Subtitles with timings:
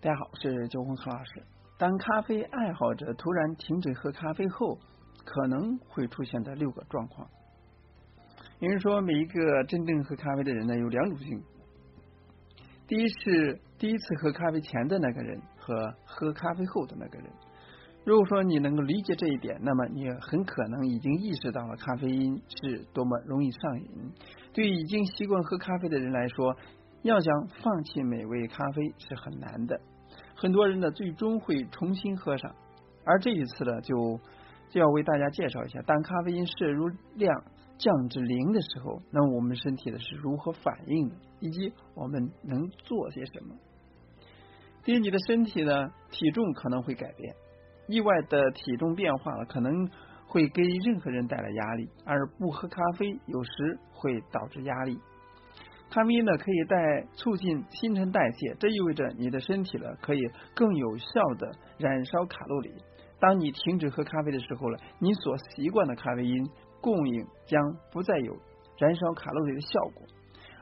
[0.00, 1.42] 大家好，我是九红何老师。
[1.76, 4.78] 当咖啡爱好者突然停止喝咖啡后，
[5.24, 7.28] 可能会出现的六个状况。
[8.60, 11.42] 有人说，每一个真正喝咖啡的人呢，有两种性。
[12.86, 17.28] 第一是第一次喝咖啡前的那个人和喝咖啡后的那个人。
[18.04, 24.12] 如果说你能够理解这一点，那么你很可能已经意识到了咖啡因是多么容易上瘾。
[24.52, 26.56] 对已经习惯喝咖啡的人来说，
[27.02, 29.80] 要想放弃美味咖啡是很难的。
[30.34, 32.54] 很多人呢，最终会重新喝上。
[33.04, 34.20] 而这一次呢，就
[34.68, 37.42] 就要为大家介绍一下，当咖啡因摄入量
[37.78, 43.54] 降至零的时候，那么我们身体的是如何反应的，以及我们能做些什么。
[44.84, 47.34] 第一，你的身体呢，体重可能会改变。
[47.88, 49.88] 意外的体重变化了，可能
[50.26, 54.98] 会给任何人带来压力，而不喝咖啡有时会导致压力。
[55.90, 60.20] 咖啡因呢，可以带促进新陈代谢，这意味着你的身体呢，可以
[60.54, 62.74] 更有效的燃烧卡路里。
[63.20, 66.48] 当你停止喝咖啡的时候呢，你所习惯的咖啡因
[66.80, 68.36] 供应将不再有
[68.78, 70.06] 燃烧卡路里的效果，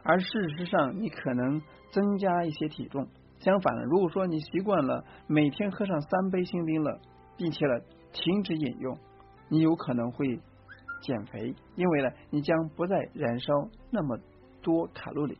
[0.02, 3.06] 而事实上你可能增加一些体重。
[3.38, 6.98] 相反呢，如果说你习惯了每天喝上三杯星冰乐。
[7.38, 7.78] 并且呢，
[8.14, 8.96] 停止饮用，
[9.50, 10.40] 你有可能会
[11.02, 13.52] 减肥，因为呢，你将不再燃烧
[13.90, 14.16] 那么
[14.66, 15.38] 多卡路里。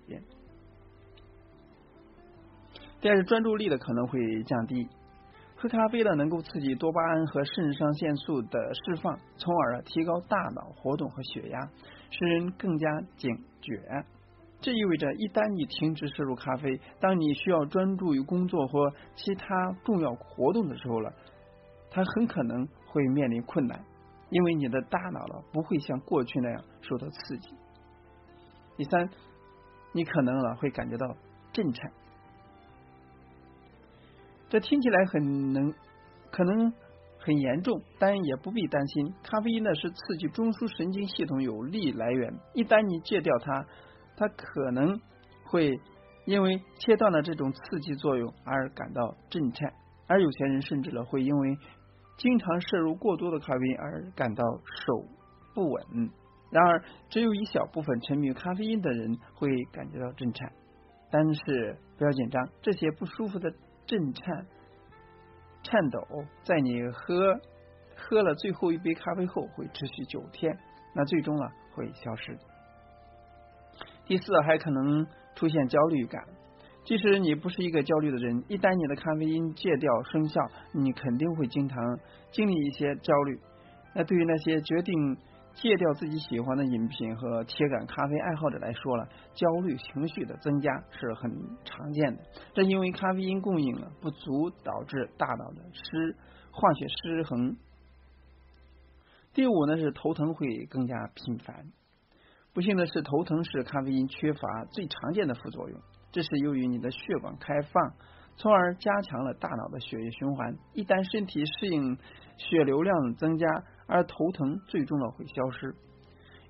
[3.01, 4.89] 第二是专注力的可能会降低，
[5.57, 11.69] 喝咖啡呢能够刺激多巴胺和肾上腺素的释放，从而提高大脑活动和血压，
[12.11, 14.05] 使人更加警觉。
[14.61, 21.13] 这意味着，一旦你停止摄入咖啡，当你需要专注于工作或其他重要活动的时候了。
[21.91, 23.85] 它很可能会面临困难，
[24.31, 27.51] 因为你的大脑了不会像过去那样受到刺激。
[28.77, 29.09] 第三，
[29.93, 31.17] 你可能啊会感觉到
[31.53, 31.91] 震颤，
[34.49, 35.73] 这听起来很能，
[36.31, 36.73] 可能
[37.19, 39.15] 很严重，但也不必担心。
[39.23, 43.67] 咖啡因呢是刺激中枢神经系统有利来源，一旦你戒掉它，
[44.17, 45.01] 它可能
[45.45, 45.81] 会
[46.27, 49.73] 因为切断了这种刺激作用而感到震颤，
[50.07, 51.59] 而有些人甚至了会因为。
[52.19, 55.05] 经常摄入过多的咖啡因而感到手
[55.53, 56.11] 不稳。
[56.51, 60.53] 然而，只有一小部分沉迷于咖啡因的人会感觉到震颤。
[61.11, 63.51] 但是不要紧张，这些不舒服的
[63.87, 64.47] 震颤、
[65.63, 66.01] 颤抖，
[66.43, 67.41] 在你喝
[67.97, 70.57] 喝了最后一杯咖啡后会持续九天，
[70.95, 72.37] 那最终啊会消失。
[74.07, 76.23] 第四，还可能出现焦虑感。
[76.85, 80.41] 即使你不是一个焦虑的人，一旦你的咖啡因戒掉生效，
[80.73, 81.77] 你肯定会经常
[82.31, 83.41] 经历一些焦虑。
[83.95, 85.17] 那对于那些决定
[85.57, 91.31] 戒掉自己喜欢的饮品和铁杆咖啡爱好者来说了，焦虑情绪的增加是很
[91.65, 92.23] 常见的。
[92.53, 96.15] 这因为咖啡因供应了不足，导致大脑的失
[96.51, 97.57] 化学失衡。
[99.33, 101.67] 第五呢是头疼会更加频繁。
[102.53, 105.81] 不幸的是，头疼是咖啡因缺乏最常见的副作用。
[106.13, 107.95] 这是由于你的血管开放，
[108.37, 110.57] 从而加强了大脑的血液循环。
[110.75, 111.99] 一旦身体适应
[112.37, 113.47] 血流量增加，
[113.87, 115.75] 而头疼最终了会消失。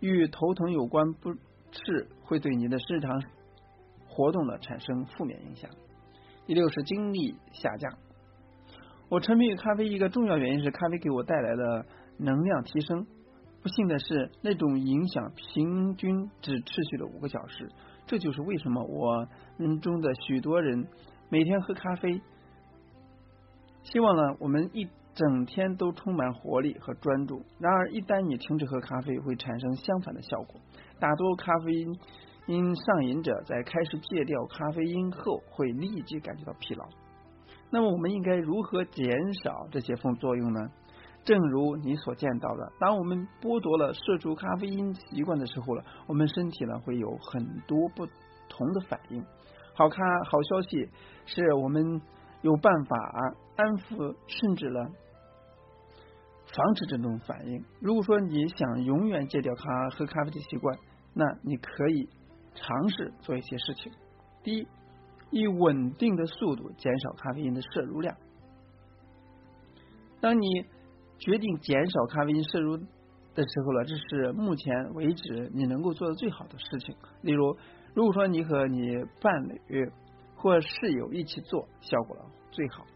[0.00, 3.22] 与头疼有关不适会对你的日常
[4.06, 5.70] 活动呢产生负面影响。
[6.46, 7.92] 第六是精力下降。
[9.08, 11.86] 我沉迷于咖啡一个重要原因是咖啡给我带来的
[12.18, 13.06] 能量提升。
[13.62, 17.68] 不幸的是，那种影响平均只持续了五个小时。
[18.06, 19.26] 这就是为什么我
[19.56, 20.86] 们中的许多人
[21.30, 22.20] 每天喝咖啡，
[23.82, 27.42] 希望呢我们一整天都充满活力和专注。
[27.58, 30.60] 然而，一旦你停止喝咖啡，会产生相反的效果。
[31.00, 31.98] 大多咖啡因
[32.46, 36.86] 因上瘾者在开始戒掉咖啡因后，会立即感觉到疲劳。
[37.70, 40.60] 那么，我们应该如何减少这些副作用呢？
[41.24, 48.06] 正如你所见到的，当我们剥夺了摄入咖啡因习惯的时候了，我们身体呢会有很多不
[48.48, 49.24] 同的反应。
[49.74, 49.96] 好咖
[50.30, 50.88] 好消息
[51.24, 52.00] 是我们
[52.42, 52.96] 有办法
[53.56, 54.78] 安抚甚至呢
[56.56, 57.62] 防止这种反应。
[57.80, 60.78] 如果说你想永远戒掉咖喝咖啡的习惯，
[61.12, 62.08] 那你可以
[62.54, 63.92] 尝试做一些事情。
[64.42, 64.66] 第一，
[65.30, 68.16] 以稳定的速度减少咖啡因的摄入量。
[70.20, 70.64] 当你
[71.18, 76.96] 决定减少咖啡因摄入的时候了，这是目前为止你能够做的最好的事情。
[77.20, 77.56] 例如，
[77.94, 79.90] 如果说你和你伴侣
[80.36, 82.16] 或室友一起做，效果
[82.50, 82.86] 最好。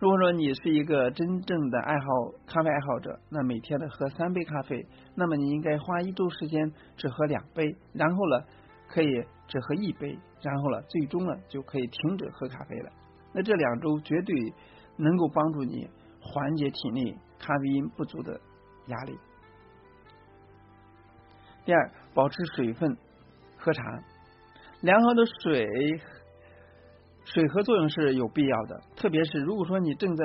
[0.00, 2.06] 如果说你是一个真正的爱好
[2.46, 8.42] 咖啡爱好者，那每天的喝三杯咖啡，那么你应该花一周时间只喝两杯，然后呢，
[8.88, 9.06] 可以
[9.46, 12.90] 只喝一杯，然后呢，最终呢就可以停止喝咖啡了。
[13.34, 14.34] 那这两周绝对
[14.96, 15.86] 能够帮助你
[16.18, 18.40] 缓解体内咖啡因不足的
[18.86, 19.18] 压力。
[21.66, 22.96] 第二，保持水分，
[23.58, 23.82] 喝茶。
[24.80, 25.66] 良好的水
[27.32, 30.24] 水合作用是有必要的，特别是如果说你正在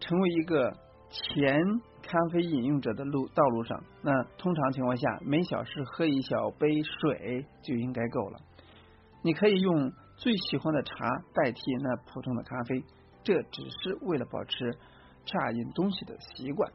[0.00, 0.72] 成为一个
[1.10, 1.54] 前
[2.02, 8.40] 咖啡饮用者的路道路上，那通常情况下每小时喝一小杯水就应该够了。
[9.22, 10.94] 你可以用最喜欢的茶
[11.34, 12.82] 代替那普通的咖啡，
[13.22, 14.72] 这只是为了保持
[15.26, 16.72] 茶饮东西的习惯。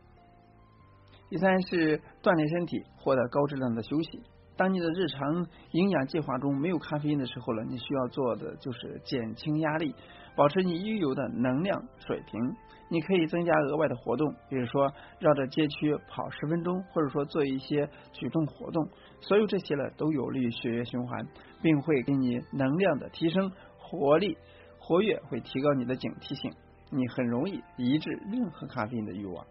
[1.27, 4.21] 第三是锻炼身体，获得高质量的休息。
[4.57, 9.93] 当你的日常营养计划中没有咖啡因的时候呢，你需要做的就是减轻压力，
[10.35, 12.55] 保持你应有的能量水平。
[12.87, 18.87] 你可以增加额外的活动，比如说绕着街区跑十分钟，或者说做一些举重活动。
[19.21, 21.27] 所有这些呢，都有利于血液循环，
[21.61, 24.37] 并会给你能量的提升，活力
[24.79, 26.53] 活跃会提高你的警惕性，
[26.91, 29.45] 你很容易抑制任何咖啡因的欲望。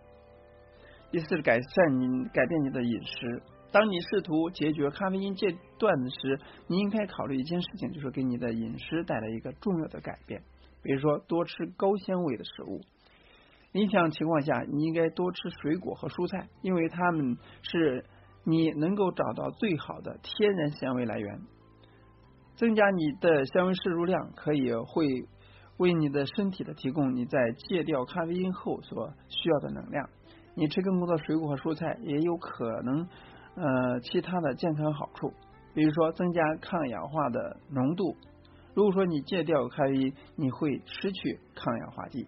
[1.10, 3.42] 第四是改善你改变你的饮食。
[3.74, 5.48] 当你试图解决咖啡因戒
[5.80, 6.38] 断时，
[6.68, 10.42] 你应该考虑一件事情，就是给你的饮食带来一个重要的改变。
[10.80, 12.82] 比如说，多吃高纤维的食物。
[13.72, 18.04] 理想情况下，你应该多吃水果和蔬菜，因为它们是
[18.44, 21.40] 你能够找到最好的天然纤维来源。
[22.54, 25.26] 增加你的纤维摄入量，可以会
[25.78, 30.08] 为你的身体的提供你在戒掉咖啡因后所需要的能量。
[30.54, 33.08] 你吃更多的水果和蔬菜，也有可能。
[33.56, 35.32] 呃，其他的健康好处，
[35.74, 38.16] 比如说增加抗氧化的浓度。
[38.74, 42.26] 如果说你戒掉咖啡，你会失去抗氧化剂。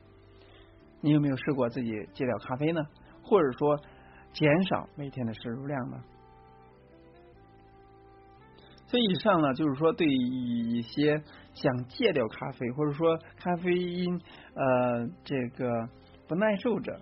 [1.01, 2.81] 你有没有试过自己戒掉咖啡呢？
[3.23, 3.77] 或者说
[4.33, 5.99] 减少每天的摄入量呢？
[8.87, 11.21] 所以以上呢，就是说对于一些
[11.55, 14.21] 想戒掉咖啡，或者说咖啡因
[14.55, 15.89] 呃这个
[16.29, 17.01] 不耐受者。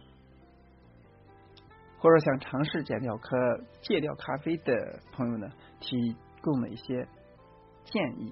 [2.05, 3.35] 或者想尝试减掉可
[3.81, 5.49] 戒掉咖啡的朋友呢，
[5.81, 7.09] 提供了一些
[7.83, 8.31] 建议。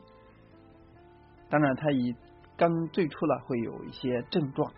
[1.49, 2.15] 当然，他以
[2.55, 4.71] 刚最初呢会有一些症状，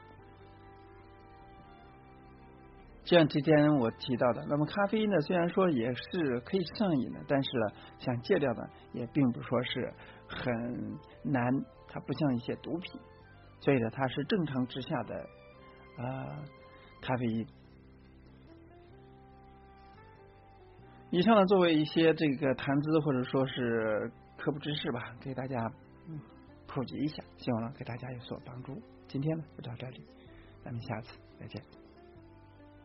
[3.03, 4.47] 像之前我提到的。
[4.49, 7.67] 那么咖啡呢，虽然说也是可以上瘾的，但是呢，
[7.99, 8.63] 想戒掉呢，
[8.93, 9.93] 也并不说是
[10.29, 10.55] 很
[11.25, 11.43] 难。
[11.89, 13.01] 它不像一些毒品，
[13.59, 15.17] 所以呢，它是正常之下的
[15.97, 16.45] 啊
[17.01, 17.45] 咖啡因。
[21.15, 25.71] 以上呢，作为一些这个谈资或者说是科普知识吧，给大家
[26.67, 28.83] 普及一下，希望呢给大家有所帮助。
[29.07, 30.05] 今天呢就到这里，
[30.65, 31.84] 咱们下次再见。